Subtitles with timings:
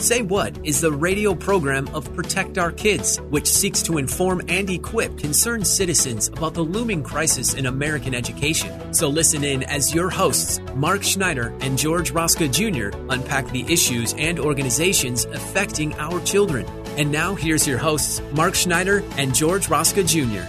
[0.00, 4.70] Say What is the radio program of Protect Our Kids, which seeks to inform and
[4.70, 8.94] equip concerned citizens about the looming crisis in American education.
[8.94, 14.14] So listen in as your hosts, Mark Schneider and George Rosca Jr., unpack the issues
[14.16, 16.64] and organizations affecting our children.
[16.96, 20.48] And now here's your hosts, Mark Schneider and George Rosca Jr.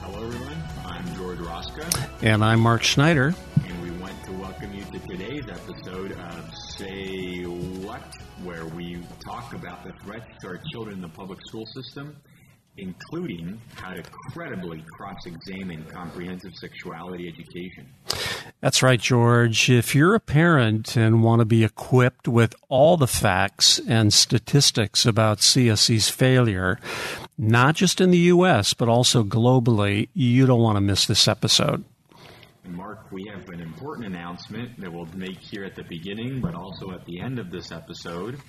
[0.00, 0.56] Hello, everyone.
[0.86, 3.34] I'm George Rosca, And I'm Mark Schneider.
[5.16, 8.02] Today's episode of Say What,
[8.42, 12.16] where we talk about the threats to our children in the public school system,
[12.78, 17.86] including how to credibly cross-examine comprehensive sexuality education.
[18.60, 19.70] That's right, George.
[19.70, 25.06] If you're a parent and want to be equipped with all the facts and statistics
[25.06, 26.80] about CSE's failure,
[27.38, 31.84] not just in the U.S., but also globally, you don't want to miss this episode.
[33.14, 37.04] We have an important announcement that we'll make here at the beginning, but also at
[37.04, 38.40] the end of this episode.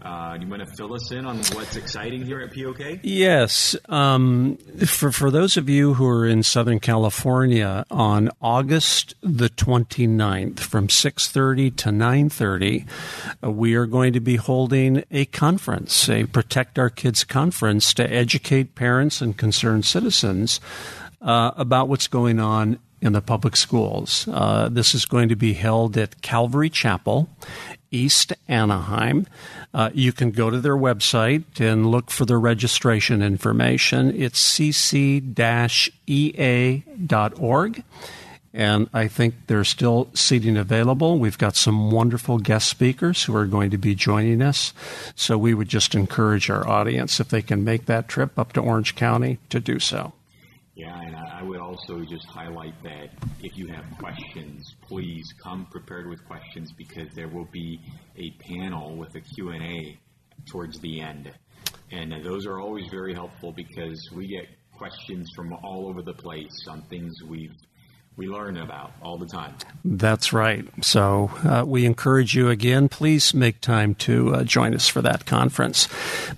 [0.00, 3.00] Uh, do you want to fill us in on what's exciting here at POK?
[3.02, 3.76] Yes.
[3.86, 4.56] Um,
[4.86, 10.88] for, for those of you who are in Southern California, on August the 29th from
[10.88, 12.88] 6.30 to 9.30,
[13.44, 18.10] uh, we are going to be holding a conference, a Protect Our Kids conference to
[18.10, 20.60] educate parents and concerned citizens
[21.20, 24.26] uh, about what's going on in the public schools.
[24.30, 27.28] Uh, this is going to be held at Calvary Chapel,
[27.90, 29.26] East Anaheim.
[29.72, 34.12] Uh, you can go to their website and look for the registration information.
[34.20, 35.14] It's cc-ea.org.
[38.54, 41.18] And I think there's still seating available.
[41.18, 44.72] We've got some wonderful guest speakers who are going to be joining us.
[45.14, 48.60] So we would just encourage our audience, if they can make that trip up to
[48.60, 50.12] Orange County, to do so.
[50.78, 53.08] Yeah, and I would also just highlight that
[53.42, 57.80] if you have questions, please come prepared with questions because there will be
[58.16, 59.98] a panel with a Q&A
[60.46, 61.32] towards the end.
[61.90, 66.14] And uh, those are always very helpful because we get questions from all over the
[66.14, 67.56] place on things we've
[68.18, 69.54] we learn about all the time.
[69.84, 70.66] That's right.
[70.82, 75.24] So uh, we encourage you again, please make time to uh, join us for that
[75.24, 75.88] conference.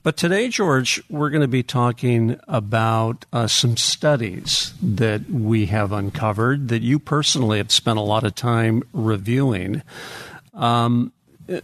[0.03, 5.91] But today, George, we're going to be talking about uh, some studies that we have
[5.91, 9.83] uncovered that you personally have spent a lot of time reviewing.
[10.53, 11.13] Um,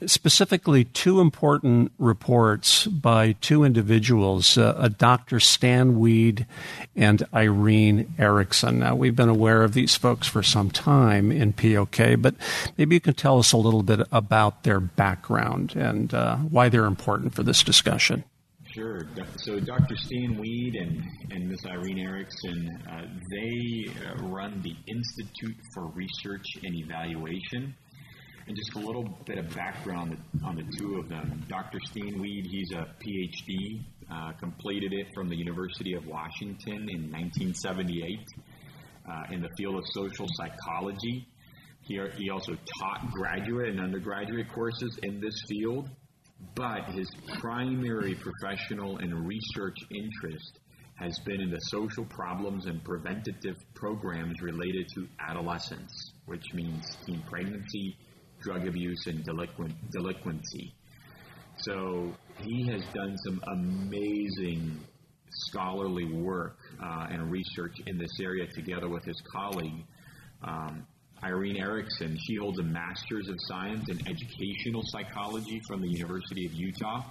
[0.06, 5.40] specifically two important reports by two individuals, uh, Dr.
[5.40, 6.46] Stan Weed
[6.94, 8.80] and Irene Erickson.
[8.80, 12.34] Now, we've been aware of these folks for some time in POK, but
[12.76, 16.84] maybe you can tell us a little bit about their background and uh, why they're
[16.84, 18.24] important for this discussion.
[18.76, 19.06] Sure.
[19.38, 19.96] So Dr.
[19.96, 21.64] Stan Weed and, and Ms.
[21.64, 27.74] Irene Erickson, uh, they uh, run the Institute for Research and Evaluation.
[28.48, 31.44] And just a little bit of background on the two of them.
[31.48, 31.80] Dr.
[31.90, 38.20] Stan Weed, he's a PhD, uh, completed it from the University of Washington in 1978
[39.08, 41.26] uh, in the field of social psychology.
[41.80, 45.88] He, he also taught graduate and undergraduate courses in this field,
[46.54, 50.60] but his primary professional and research interest
[50.94, 57.22] has been in the social problems and preventative programs related to adolescence, which means teen
[57.28, 57.96] pregnancy,
[58.40, 60.74] drug abuse and delinquent, delinquency.
[61.58, 64.80] So he has done some amazing
[65.30, 69.84] scholarly work uh, and research in this area together with his colleague,
[70.42, 70.86] um,
[71.22, 72.16] Irene Erickson.
[72.26, 77.04] She holds a Master's of Science in Educational Psychology from the University of Utah.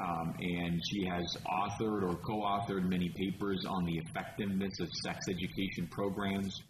[0.00, 5.26] Um, and she has authored or co authored many papers on the effectiveness of sex
[5.28, 6.62] education programs,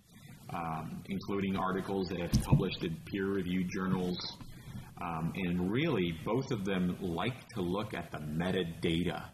[0.51, 4.19] um, including articles that have published in peer reviewed journals.
[5.01, 9.25] Um, and really, both of them like to look at the metadata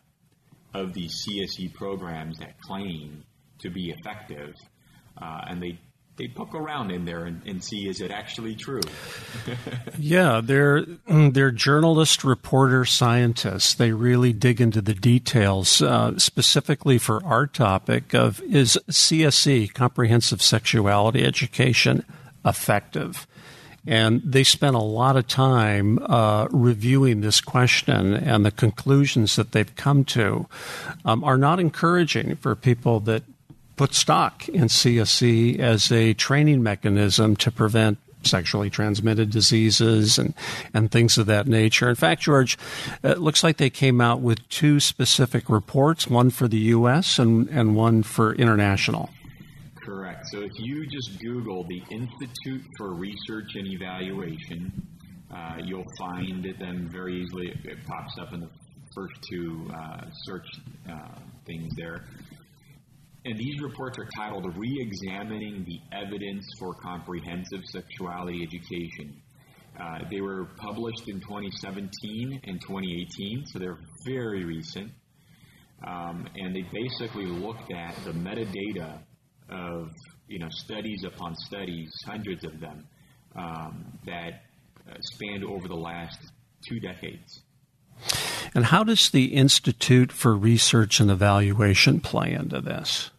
[0.74, 3.24] of these CSE programs that claim
[3.60, 4.54] to be effective.
[5.20, 5.78] Uh, and they,
[6.16, 8.80] they poke around in there and, and see is it actually true?
[9.98, 13.74] yeah, they're they're journalist, reporter, scientists.
[13.74, 15.82] They really dig into the details.
[15.82, 22.04] Uh, specifically for our topic of is CSE, comprehensive sexuality education,
[22.44, 23.26] effective?
[23.86, 29.52] And they spent a lot of time uh, reviewing this question, and the conclusions that
[29.52, 30.46] they've come to
[31.04, 33.24] um, are not encouraging for people that
[33.76, 40.34] put stock in CSE as a training mechanism to prevent sexually transmitted diseases and,
[40.72, 41.88] and things of that nature.
[41.88, 42.58] In fact, George,
[43.02, 47.18] it looks like they came out with two specific reports, one for the U.S.
[47.18, 49.10] and, and one for international.
[49.76, 50.26] Correct.
[50.28, 54.72] So if you just Google the Institute for Research and Evaluation,
[55.30, 57.48] uh, you'll find them very easily.
[57.48, 58.48] It, it, pops up in the
[58.94, 60.46] first two uh, search
[60.90, 61.08] uh,
[61.44, 62.04] things there.
[63.26, 69.22] And these reports are titled Re-examining the Evidence for Comprehensive Sexuality Education.
[69.80, 74.92] Uh, they were published in 2017 and 2018, so they're very recent.
[75.86, 79.00] Um, and they basically looked at the metadata
[79.50, 79.88] of
[80.28, 82.86] you know studies upon studies, hundreds of them,
[83.36, 84.42] um, that
[84.88, 86.18] uh, spanned over the last
[86.68, 87.42] two decades.
[88.54, 93.10] And how does the Institute for Research and Evaluation play into this?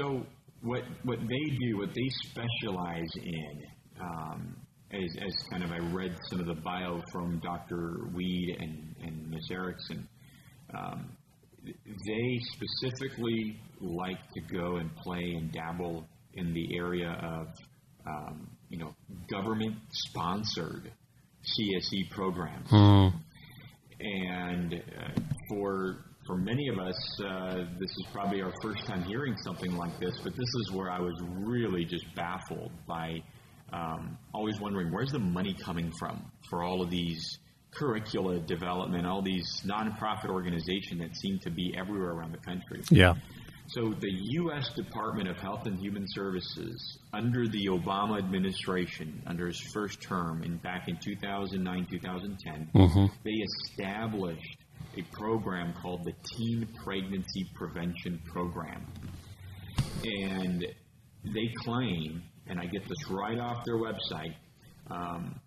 [0.00, 0.24] So
[0.62, 3.62] what what they do, what they specialize in,
[4.00, 4.56] um,
[4.92, 8.08] as, as kind of I read some of the bio from Dr.
[8.14, 9.48] Weed and, and Ms.
[9.52, 10.08] Erickson,
[10.74, 11.10] um,
[11.64, 17.48] they specifically like to go and play and dabble in the area of
[18.06, 18.94] um, you know
[19.30, 20.90] government sponsored
[21.42, 22.68] CSE programs.
[22.70, 23.12] Mm.
[24.00, 25.20] And uh,
[25.50, 29.98] for for many of us, uh, this is probably our first time hearing something like
[29.98, 33.20] this, but this is where I was really just baffled by
[33.72, 37.40] um, always wondering where's the money coming from for all of these
[37.72, 42.80] curricula development, all these nonprofit organizations that seem to be everywhere around the country.
[42.90, 43.14] Yeah.
[43.66, 44.68] So the U.S.
[44.76, 50.58] Department of Health and Human Services, under the Obama administration, under his first term, in
[50.58, 53.06] back in 2009, 2010, mm-hmm.
[53.24, 54.59] they established
[54.96, 58.86] a program called the Teen Pregnancy Prevention Program.
[60.04, 60.66] And
[61.24, 64.34] they claim, and I get this right off their website,
[64.90, 65.40] um,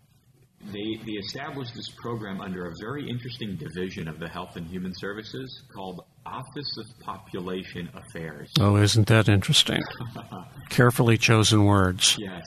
[0.71, 4.93] they, they established this program under a very interesting division of the Health and Human
[4.95, 8.49] Services called Office of Population Affairs.
[8.59, 9.81] Oh, isn't that interesting?
[10.69, 12.17] Carefully chosen words.
[12.17, 12.43] Yes.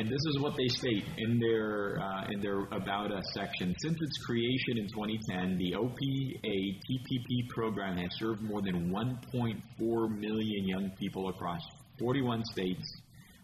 [0.00, 3.74] And this is what they state in their uh, in their about us section.
[3.80, 10.66] Since its creation in 2010, the OPA TPP program has served more than 1.4 million
[10.66, 11.60] young people across
[11.98, 13.02] 41 states,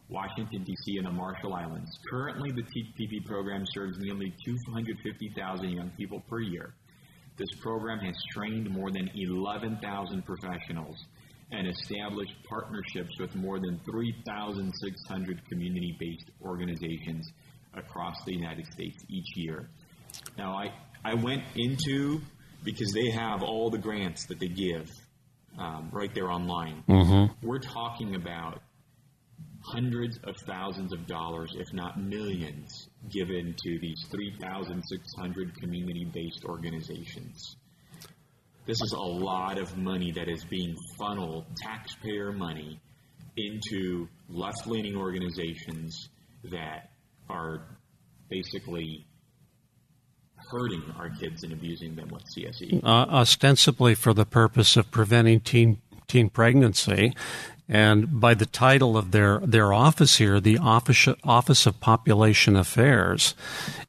[0.09, 1.91] Washington D.C., and the Marshall Islands.
[2.11, 6.73] Currently, the TPP program serves nearly 250,000 young people per year.
[7.37, 10.97] This program has trained more than 11,000 professionals
[11.53, 17.31] and established partnerships with more than 3,600 community based organizations
[17.75, 19.69] across the United States each year.
[20.37, 20.73] Now, I,
[21.05, 22.21] I went into
[22.65, 24.91] because they have all the grants that they give
[25.59, 26.83] um, right there online.
[26.89, 27.47] Mm-hmm.
[27.47, 28.61] We're talking about
[29.63, 37.57] hundreds of thousands of dollars, if not millions, given to these 3,600 community based organizations.
[38.67, 42.81] This is a lot of money that is being funneled, taxpayer money,
[43.37, 46.09] into left leaning organizations
[46.51, 46.91] that
[47.29, 47.63] are
[48.29, 49.07] basically
[50.51, 52.83] hurting our kids and abusing them with CSE.
[52.83, 57.15] Uh, ostensibly for the purpose of preventing teen teen pregnancy.
[57.69, 63.35] And by the title of their, their office here, the Office, Office of Population Affairs,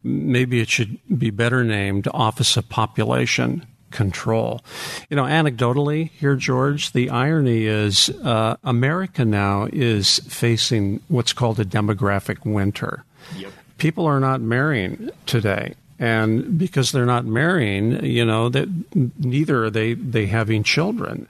[0.04, 4.62] maybe it should be better named Office of Population control.
[5.10, 11.60] You know, anecdotally here, George, the irony is uh, America now is facing what's called
[11.60, 13.04] a demographic winter.
[13.38, 13.52] Yep.
[13.78, 15.76] People are not marrying today.
[16.00, 18.70] And because they're not marrying, you know, that
[19.18, 21.28] neither are they, they having children.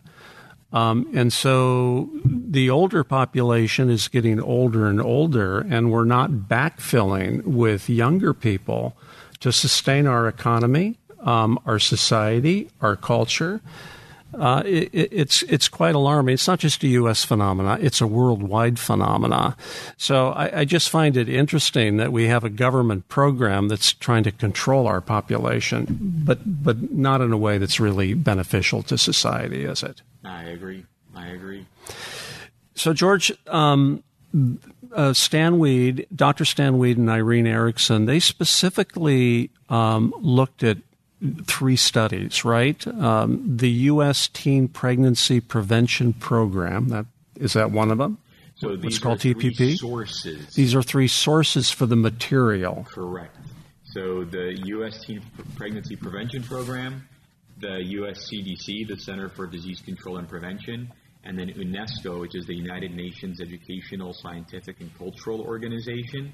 [0.73, 7.43] Um, and so the older population is getting older and older, and we're not backfilling
[7.43, 8.97] with younger people
[9.39, 13.61] to sustain our economy um, our society, our culture.
[14.33, 16.33] Uh, it, it's it's quite alarming.
[16.33, 17.23] It's not just a U.S.
[17.23, 19.55] phenomena; it's a worldwide phenomena.
[19.97, 24.23] So I, I, just find it interesting that we have a government program that's trying
[24.23, 29.63] to control our population, but but not in a way that's really beneficial to society,
[29.63, 30.01] is it?
[30.23, 30.85] I agree.
[31.15, 31.65] I agree.
[32.75, 34.03] So George, um,
[34.93, 36.45] uh, Stan Weed, Dr.
[36.45, 40.77] Stan Weed, and Irene Erickson, they specifically um, looked at
[41.45, 42.85] three studies, right?
[42.87, 44.27] Um, the U.S.
[44.27, 46.89] Teen Pregnancy Prevention Program.
[46.89, 47.05] That
[47.35, 48.17] is that one of them.
[48.55, 49.77] So these called three TPP?
[49.77, 50.53] sources.
[50.55, 52.87] These are three sources for the material.
[52.89, 53.35] Correct.
[53.85, 55.05] So the U.S.
[55.05, 55.21] Teen
[55.55, 57.07] Pregnancy Prevention Program,
[57.59, 58.29] the U.S.
[58.31, 60.91] CDC, the Center for Disease Control and Prevention,
[61.23, 66.33] and then UNESCO, which is the United Nations Educational, Scientific, and Cultural Organization.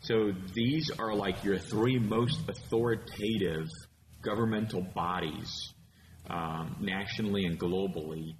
[0.00, 3.68] So these are like your three most authoritative
[4.26, 5.72] governmental bodies,
[6.28, 8.34] um, nationally and globally,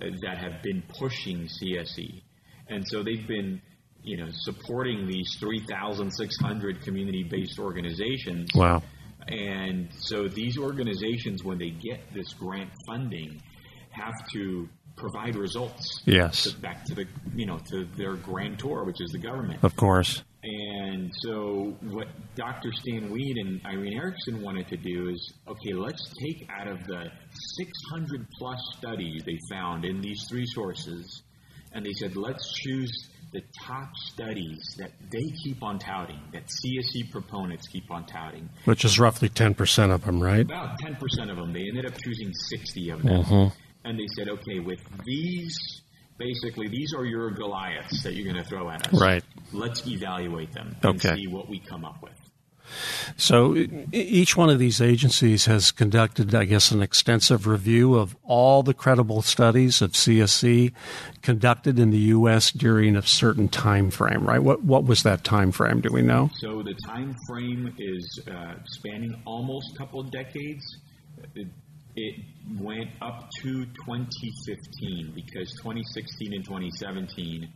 [0.00, 2.22] uh, that have been pushing CSE.
[2.68, 3.60] And so they've been,
[4.04, 8.50] you know, supporting these 3,600 community-based organizations.
[8.54, 8.82] Wow.
[9.28, 13.40] And so these organizations, when they get this grant funding,
[13.90, 16.44] have to provide results Yes.
[16.44, 19.62] to- back to the, you know, to their grantor, which is the government.
[19.64, 20.22] Of course.
[21.00, 22.70] And so, what Dr.
[22.74, 27.06] Stan Weed and Irene Erickson wanted to do is okay, let's take out of the
[27.56, 31.22] 600 plus studies they found in these three sources,
[31.72, 37.10] and they said, let's choose the top studies that they keep on touting, that CSE
[37.10, 38.50] proponents keep on touting.
[38.66, 40.40] Which is roughly 10% of them, right?
[40.40, 43.22] About 10% of them, they ended up choosing 60 of them.
[43.24, 43.88] Mm-hmm.
[43.88, 45.56] And they said, okay, with these,
[46.20, 49.00] basically, these are your Goliaths that you're going to throw at us.
[49.00, 49.24] Right.
[49.52, 51.16] Let's evaluate them and Okay.
[51.16, 52.12] see what we come up with.
[53.16, 53.56] So
[53.92, 58.74] each one of these agencies has conducted, I guess, an extensive review of all the
[58.74, 60.72] credible studies of CSE
[61.20, 62.52] conducted in the U.S.
[62.52, 64.40] during a certain time frame, right?
[64.40, 65.80] What what was that time frame?
[65.80, 66.30] Do we know?
[66.38, 70.64] So the time frame is uh, spanning almost a couple of decades.
[71.96, 72.14] It,
[72.58, 77.48] went up to 2015 because 2016 and 2017,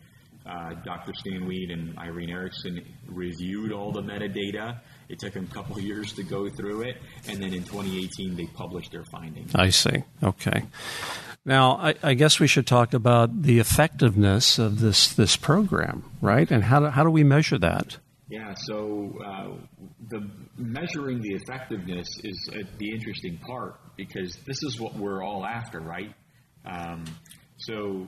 [0.47, 1.13] uh, Dr.
[1.15, 4.81] Stan Weed and Irene Erickson reviewed all the metadata.
[5.09, 6.97] It took them a couple years to go through it,
[7.29, 9.55] and then in 2018 they published their findings.
[9.55, 10.05] I see.
[10.23, 10.65] Okay.
[11.47, 16.51] Now, I, I guess we should talk about the effectiveness of this this program, right?
[16.51, 17.99] And how do, how do we measure that?
[18.29, 19.57] Yeah, so uh,
[20.09, 25.45] the measuring the effectiveness is uh, the interesting part because this is what we're all
[25.45, 26.15] after, right?
[26.65, 27.05] Um,
[27.59, 28.07] so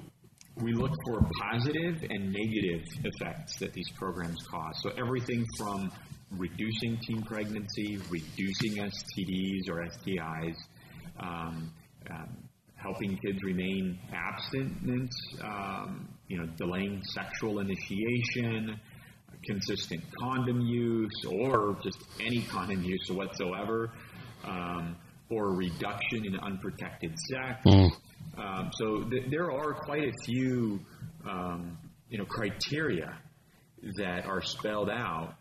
[0.63, 4.81] we look for positive and negative effects that these programs cause.
[4.83, 5.93] So everything from
[6.31, 10.57] reducing teen pregnancy, reducing STDs or STIs,
[11.21, 11.73] um,
[12.11, 12.37] um,
[12.75, 15.11] helping kids remain abstinent,
[15.43, 18.81] um, you know, delaying sexual initiation,
[19.47, 23.91] consistent condom use, or just any condom use whatsoever,
[24.45, 24.97] um,
[25.31, 27.61] or reduction in unprotected sex.
[28.39, 30.81] Um, so th- there are quite a few,
[31.29, 31.79] um,
[32.11, 33.17] you know, criteria
[33.99, 35.35] that are spelled out,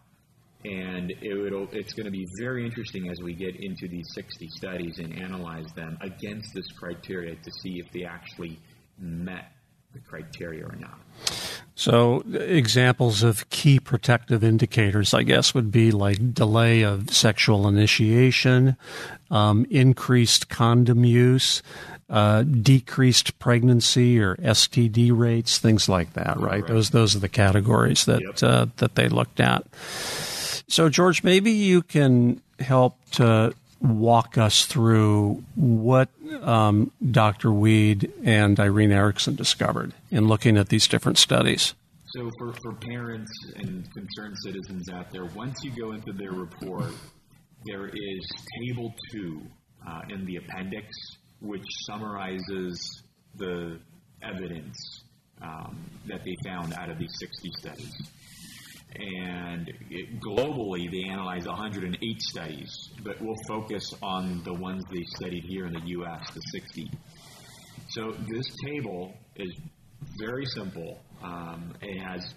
[0.63, 4.99] and it it's going to be very interesting as we get into these 60 studies
[4.99, 8.59] and analyze them against this criteria to see if they actually
[8.97, 9.51] met
[9.93, 10.99] the criteria or not.
[11.77, 18.77] So, examples of key protective indicators, I guess, would be like delay of sexual initiation,
[19.29, 21.61] um, increased condom use,
[22.09, 26.39] uh, decreased pregnancy or STD rates, things like that.
[26.39, 26.61] Right?
[26.61, 26.67] Correct.
[26.67, 28.43] Those those are the categories that Yep.
[28.43, 29.65] uh, that they looked at.
[30.67, 36.09] So, George, maybe you can help to walk us through what
[36.41, 37.51] um, Dr.
[37.51, 41.73] Weed and Irene Erickson discovered in looking at these different studies.
[42.07, 46.93] So for, for parents and concerned citizens out there, once you go into their report,
[47.65, 49.41] there is table two
[49.85, 50.87] uh, in the appendix,
[51.41, 53.03] which summarizes
[53.35, 53.79] the
[54.23, 55.03] evidence
[55.41, 55.77] um,
[56.07, 57.93] that they found out of these 60 studies.
[58.97, 65.43] And it, globally, they analyzed 108 studies, but we'll focus on the ones they studied
[65.43, 66.91] here in the U.S., the 60.
[67.89, 69.53] So this table is
[70.17, 71.01] very simple.
[71.21, 72.33] Um, it has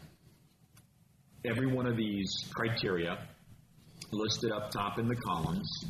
[1.45, 3.19] every one of these criteria
[4.11, 5.85] listed up top in the columns,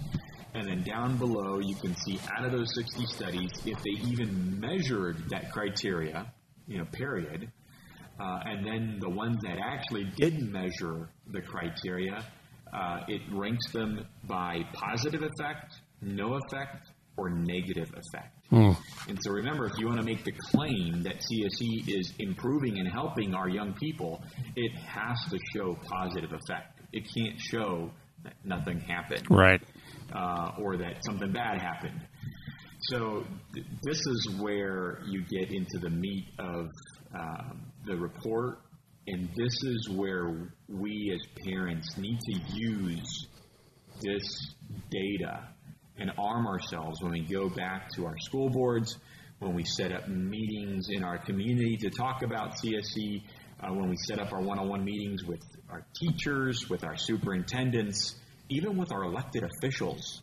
[0.55, 4.61] and then down below you can see out of those 60 studies if they even
[4.61, 6.33] measured that criteria,
[6.67, 7.51] you know, period.
[8.21, 12.25] Uh, and then the ones that actually didn't measure the criteria,
[12.73, 18.35] uh, it ranks them by positive effect, no effect, or negative effect.
[18.51, 22.89] And so remember, if you want to make the claim that CSE is improving and
[22.89, 24.23] helping our young people,
[24.57, 26.81] it has to show positive effect.
[26.93, 27.91] It can't show
[28.25, 29.61] that nothing happened Right.
[30.15, 32.01] uh, or that something bad happened.
[32.91, 36.67] So th- this is where you get into the meat of
[37.15, 38.61] um, the report,
[39.07, 43.27] and this is where we as parents need to use
[44.01, 44.55] this
[44.91, 45.49] data
[45.99, 48.97] and arm ourselves when we go back to our school boards,
[49.41, 53.23] when we set up meetings in our community to talk about CSE,
[53.61, 56.97] uh, when we set up our one on one meetings with our teachers, with our
[56.97, 58.15] superintendents,
[58.49, 60.23] even with our elected officials.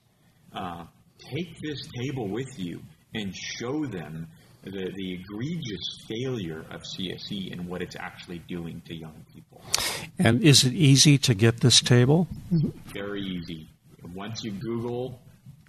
[0.54, 0.86] Uh,
[1.34, 2.82] take this table with you
[3.14, 4.28] and show them
[4.66, 9.64] the, the egregious failure of CSE and what it's actually doing to young people.
[10.20, 12.28] And is it easy to get this table?
[12.94, 13.70] Very easy.
[14.14, 15.20] Once you Google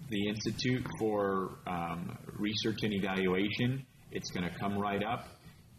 [0.09, 5.29] the Institute for um, Research and Evaluation, it's going to come right up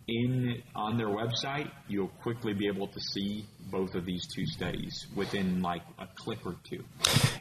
[0.08, 5.08] in on their website, you'll quickly be able to see both of these two studies
[5.16, 6.84] within like a click or two.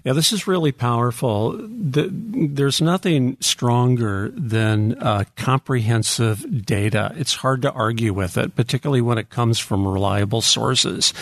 [0.04, 1.52] Yeah, this is really powerful.
[1.52, 7.12] The, there's nothing stronger than uh, comprehensive data.
[7.16, 11.12] It's hard to argue with it, particularly when it comes from reliable sources.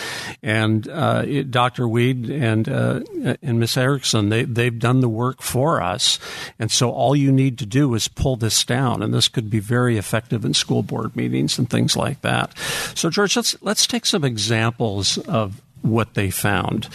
[0.43, 1.87] And uh, it, Dr.
[1.87, 3.01] Weed and uh,
[3.41, 6.19] and Miss Erickson, they they've done the work for us,
[6.59, 9.59] and so all you need to do is pull this down, and this could be
[9.59, 12.55] very effective in school board meetings and things like that.
[12.95, 14.94] So, George, let's let's take some examples
[15.27, 16.89] of what they found.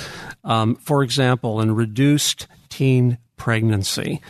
[0.45, 4.21] Um, for example, in reduced teen pregnancy,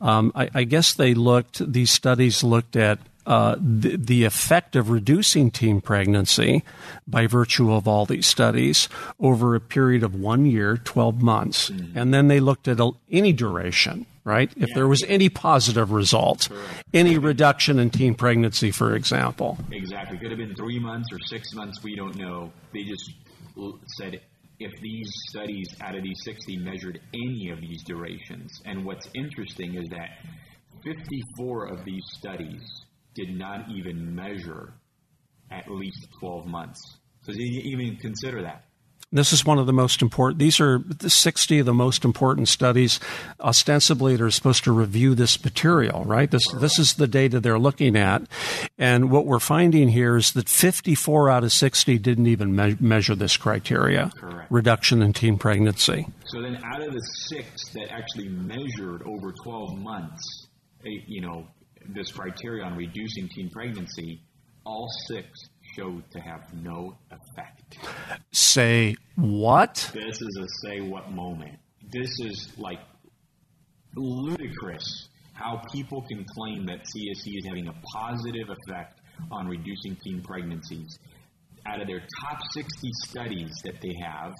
[0.00, 4.90] um, I, I, guess they looked, these studies looked at uh, the, the, effect of
[4.90, 6.64] reducing teen pregnancy
[7.06, 8.88] by virtue of all these studies
[9.20, 11.70] over a period of one year, 12 months.
[11.70, 11.98] Mm-hmm.
[11.98, 14.50] And then they looked at any duration, right?
[14.56, 14.74] If yeah.
[14.74, 16.48] there was any positive result,
[16.94, 19.58] any reduction in teen pregnancy, for example.
[19.72, 20.18] Exactly.
[20.18, 22.52] Could have been three months or six months, we don't know.
[22.72, 23.10] They just
[23.98, 24.20] said
[24.60, 28.60] if these studies out of these 60 measured any of these durations.
[28.64, 30.10] And what's interesting is that
[30.84, 32.62] 54 of these studies
[33.14, 34.74] did not even measure
[35.50, 36.80] at least 12 months.
[37.22, 38.64] So did you even consider that?
[39.12, 40.38] This is one of the most important.
[40.38, 43.00] These are the 60 of the most important studies,
[43.40, 46.30] ostensibly, that are supposed to review this material, right?
[46.30, 48.22] This, this is the data they're looking at.
[48.78, 53.16] And what we're finding here is that 54 out of 60 didn't even me- measure
[53.16, 54.48] this criteria Correct.
[54.48, 56.06] reduction in teen pregnancy.
[56.26, 60.46] So then, out of the six that actually measured over 12 months,
[60.86, 61.48] eh, you know,
[61.88, 64.22] this criteria on reducing teen pregnancy,
[64.64, 67.78] all six showed to have no effect.
[68.32, 69.90] Say what?
[69.94, 71.58] This is a say what moment.
[71.90, 72.80] This is like
[73.96, 75.08] ludicrous
[75.40, 80.98] how people can claim that CSE is having a positive effect on reducing teen pregnancies.
[81.66, 84.34] Out of their top 60 studies that they have,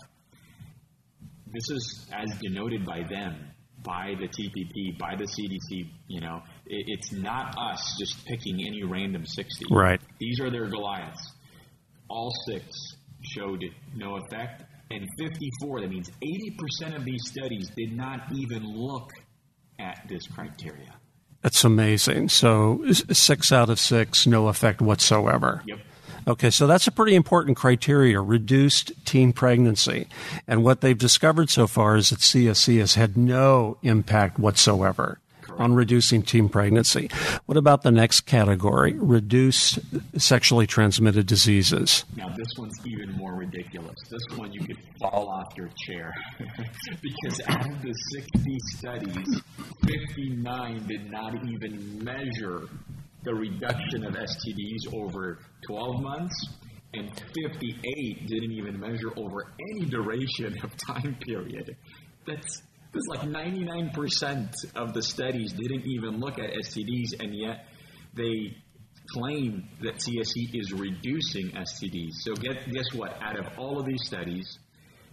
[1.52, 3.36] this is as denoted by them,
[3.82, 5.88] by the TPP, by the CDC.
[6.06, 9.66] You know, it's not us just picking any random 60.
[9.70, 10.00] Right.
[10.18, 11.32] These are their Goliaths.
[12.08, 12.64] All six
[13.22, 13.62] showed
[13.94, 19.10] no effect, and 54, that means 80% of these studies did not even look
[19.78, 20.94] at this criteria.
[21.42, 22.28] That's amazing.
[22.28, 25.62] So, six out of six, no effect whatsoever.
[25.66, 25.78] Yep.
[26.28, 30.06] Okay, so that's a pretty important criteria, reduced teen pregnancy.
[30.46, 35.18] And what they've discovered so far is that CSE has had no impact whatsoever
[35.58, 37.10] on reducing teen pregnancy.
[37.46, 39.78] What about the next category, Reduce
[40.16, 42.04] sexually transmitted diseases?
[42.16, 43.96] Now, this one's even more ridiculous.
[44.08, 46.12] This one you could fall off your chair
[47.02, 49.42] because out of the 60 studies,
[49.86, 52.68] 59 did not even measure
[53.22, 56.48] the reduction of STDs over 12 months,
[56.94, 61.76] and 58 didn't even measure over any duration of time period.
[62.26, 67.66] That's it's like 99% of the studies didn't even look at STDs, and yet
[68.14, 68.56] they
[69.08, 72.12] claim that CSE is reducing STDs.
[72.20, 73.16] So get, guess what?
[73.22, 74.58] Out of all of these studies,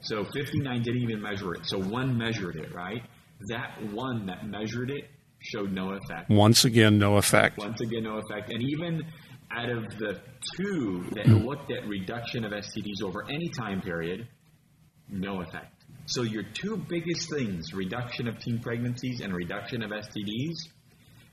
[0.01, 1.65] so 59 didn't even measure it.
[1.65, 3.01] So one measured it, right?
[3.49, 5.05] That one that measured it
[5.39, 6.29] showed no effect.
[6.29, 7.57] Once again, no effect.
[7.57, 8.51] Once again, no effect.
[8.51, 9.03] And even
[9.51, 10.19] out of the
[10.55, 14.27] two that looked at reduction of STDs over any time period,
[15.09, 15.76] no effect.
[16.07, 20.55] So your two biggest things, reduction of teen pregnancies and reduction of STDs,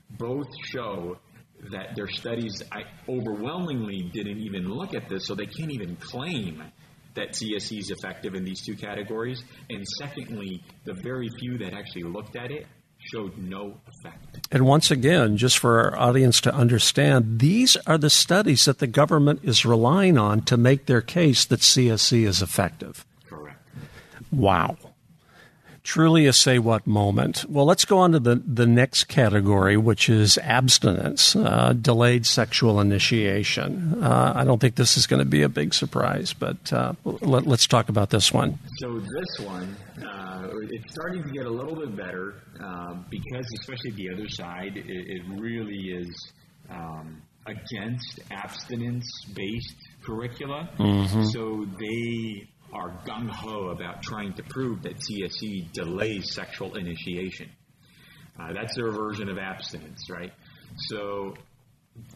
[0.09, 1.17] both show
[1.71, 2.61] that their studies
[3.07, 6.61] overwhelmingly didn't even look at this, so they can't even claim
[7.13, 9.41] that CSE is effective in these two categories.
[9.69, 12.67] And secondly, the very few that actually looked at it
[12.99, 14.47] showed no effect.
[14.51, 18.87] And once again, just for our audience to understand, these are the studies that the
[18.87, 23.05] government is relying on to make their case that CSE is effective.
[24.35, 24.77] Wow.
[25.83, 27.45] Truly a say what moment.
[27.47, 32.81] Well, let's go on to the, the next category, which is abstinence, uh, delayed sexual
[32.81, 34.03] initiation.
[34.03, 37.45] Uh, I don't think this is going to be a big surprise, but uh, let,
[37.47, 38.57] us talk about this one.
[38.79, 43.91] So, this one, uh, it's starting to get a little bit better uh, because, especially
[43.91, 46.33] the other side, it, it really is
[46.71, 50.69] um, against abstinence based curricula.
[50.77, 51.25] Mm-hmm.
[51.25, 57.49] So they are gung ho about trying to prove that CSE delays sexual initiation.
[58.39, 60.33] Uh, that's their version of abstinence, right?
[60.89, 61.33] So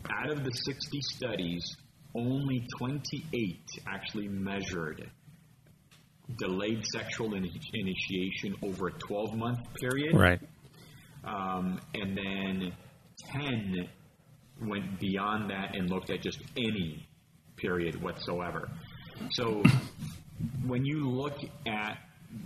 [0.09, 1.77] out of the 60 studies,
[2.15, 5.09] only 28 actually measured
[6.37, 10.15] delayed sexual in- initiation over a 12 month period.
[10.15, 10.39] Right.
[11.23, 12.73] Um, and then
[13.31, 13.89] 10
[14.61, 17.07] went beyond that and looked at just any
[17.57, 18.69] period whatsoever.
[19.31, 19.63] So
[20.65, 21.97] when you look at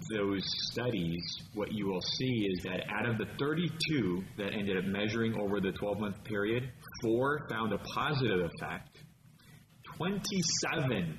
[0.09, 1.21] those studies,
[1.53, 5.59] what you will see is that out of the 32 that ended up measuring over
[5.59, 6.69] the 12 month period,
[7.01, 8.97] four found a positive effect,
[9.97, 11.17] 27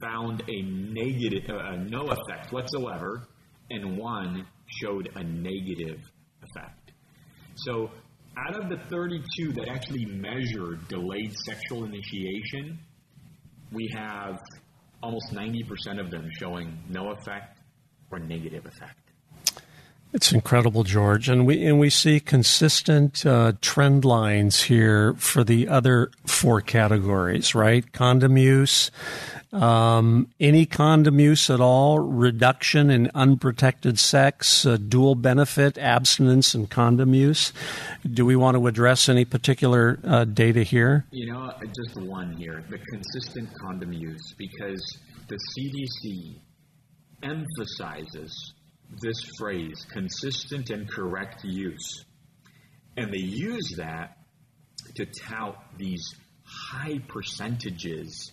[0.00, 3.26] found a negative, uh, no effect whatsoever,
[3.70, 5.98] and one showed a negative
[6.42, 6.92] effect.
[7.56, 7.90] So,
[8.38, 12.78] out of the 32 that actually measured delayed sexual initiation,
[13.72, 14.38] we have
[15.02, 17.58] almost 90% of them showing no effect
[18.10, 18.96] or negative effect.
[20.12, 25.68] It's incredible, George, and we and we see consistent uh, trend lines here for the
[25.68, 27.90] other four categories, right?
[27.92, 28.90] Condom use,
[29.52, 36.70] um, any condom use at all, reduction in unprotected sex, uh, dual benefit, abstinence, and
[36.70, 37.52] condom use.
[38.08, 41.04] Do we want to address any particular uh, data here?
[41.10, 46.36] You know, just one here: the consistent condom use, because the CDC
[47.22, 48.54] emphasizes
[49.00, 52.04] this phrase, consistent and correct use.
[52.96, 54.16] And they use that
[54.96, 58.32] to tout these high percentages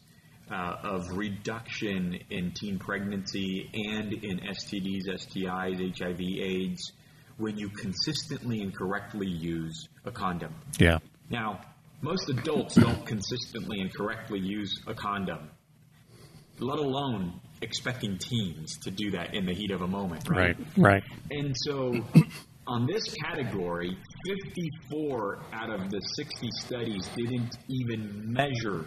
[0.52, 6.92] uh, of reduction in teen pregnancy and in STDs, STIs, HIV, AIDS
[7.38, 10.56] when you consistently and correctly use a condom.
[10.80, 11.00] Yeah.
[11.30, 11.62] Now,
[12.02, 15.50] most adults don't consistently and correctly use a condom,
[16.60, 20.58] let alone expecting teens to do that in the heat of a moment, right?
[20.58, 21.04] Right, right.
[21.32, 21.94] And so
[22.68, 28.86] on this category, 54 out of the 60 studies didn't even measure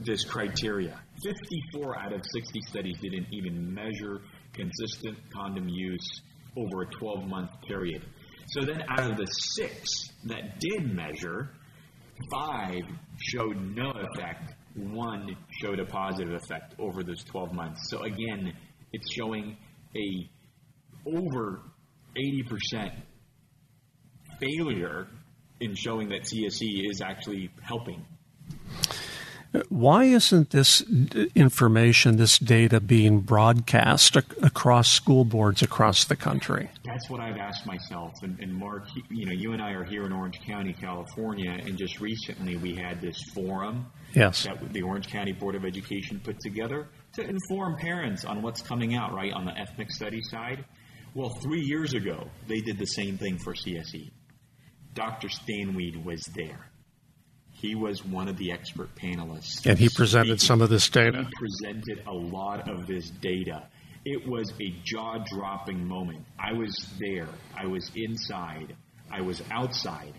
[0.00, 1.00] this criteria.
[1.22, 4.20] 54 out of 60 studies didn't even measure
[4.52, 6.22] consistent condom use
[6.56, 8.04] over a 12 month period.
[8.48, 11.50] So then, out of the six that did measure,
[12.32, 12.82] five
[13.18, 17.90] showed no effect one showed a positive effect over those 12 months.
[17.90, 18.52] So again,
[18.92, 19.56] it's showing
[19.96, 20.30] a
[21.06, 21.62] over
[22.16, 22.92] 80%
[24.40, 25.08] failure
[25.60, 28.04] in showing that CSE is actually helping.
[29.68, 30.80] Why isn't this
[31.34, 36.70] information, this data being broadcast across school boards across the country?
[36.84, 38.12] That's what I've asked myself.
[38.22, 41.76] And, and, Mark, you know, you and I are here in Orange County, California, and
[41.76, 44.44] just recently we had this forum yes.
[44.44, 48.94] that the Orange County Board of Education put together to inform parents on what's coming
[48.94, 50.64] out, right, on the ethnic study side.
[51.12, 54.12] Well, three years ago, they did the same thing for CSE.
[54.94, 55.28] Dr.
[55.28, 56.69] Stan Weed was there.
[57.60, 59.66] He was one of the expert panelists.
[59.66, 61.24] And he presented some of this data.
[61.24, 63.68] He presented a lot of this data.
[64.06, 66.24] It was a jaw dropping moment.
[66.38, 68.74] I was there, I was inside,
[69.12, 70.14] I was outside.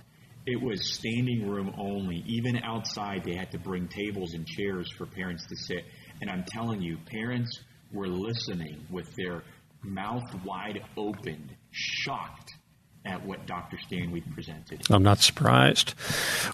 [0.45, 2.23] It was standing room only.
[2.27, 5.86] Even outside, they had to bring tables and chairs for parents to sit.
[6.21, 7.60] And I'm telling you, parents
[7.91, 9.43] were listening with their
[9.84, 12.54] mouth wide open, shocked
[13.03, 13.79] at what Dr.
[13.79, 14.81] Stan Weed presented.
[14.89, 15.95] I'm not surprised.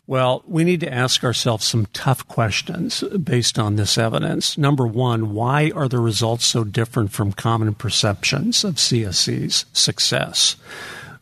[0.07, 4.57] Well, we need to ask ourselves some tough questions based on this evidence.
[4.57, 10.55] Number one, why are the results so different from common perceptions of CSE's success?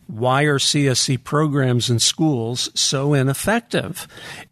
[0.08, 4.08] Why are CSE programs in schools so ineffective?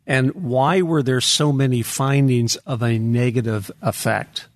[0.07, 4.47] And why were there so many findings of a negative effect?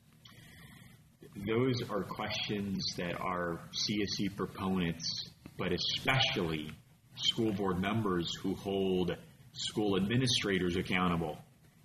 [1.46, 6.72] Those are questions that our CSE proponents but especially
[7.16, 9.16] school board members who hold
[9.54, 11.38] school administrators accountable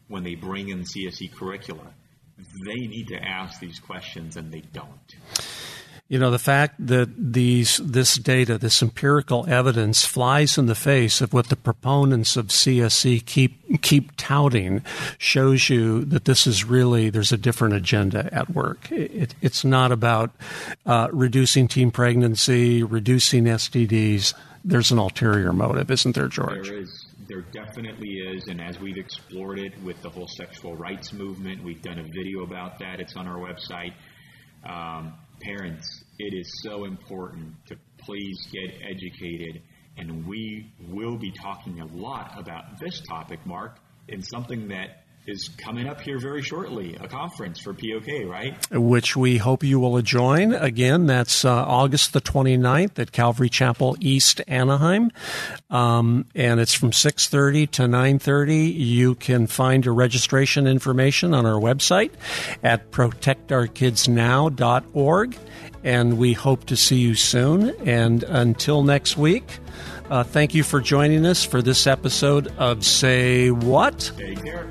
[0.09, 1.95] when they bring in CSE curricula.
[2.37, 5.15] They need to ask these questions and they don't.
[6.09, 11.23] You know, the fact that these, this data, this empirical evidence flies in the face
[11.23, 14.85] of what the proponents of CSE keep, keep touting
[15.17, 18.93] shows you that this is really, there's a different agenda at work.
[18.93, 20.33] It, it's not about
[20.85, 24.35] uh, reducing teen pregnancy, reducing STDs.
[24.65, 26.69] There's an ulterior motive, isn't there, George?
[26.69, 27.07] There is.
[27.27, 28.49] There definitely is.
[28.49, 32.43] And as we've explored it with the whole sexual rights movement, we've done a video
[32.43, 33.01] about that.
[33.01, 33.95] It's on our website.
[34.65, 39.63] Um, parents, it is so important to please get educated
[39.97, 43.77] And we will be talking a lot about this topic, Mark,
[44.09, 48.57] in something that is coming up here very shortly, a conference for POK, right?
[48.71, 50.53] Which we hope you will join.
[50.53, 55.13] Again, that's uh, August the 29th at Calvary Chapel East Anaheim.
[55.71, 58.75] Um, and it's from 6.30 to 9.30.
[58.77, 62.11] You can find your registration information on our website
[62.63, 65.39] at protectourkidsnow.org.
[65.85, 67.71] And we hope to see you soon.
[67.87, 69.59] And until next week,
[70.11, 74.13] uh, thank you for joining us for this episode of Say What?
[74.17, 74.71] Take care.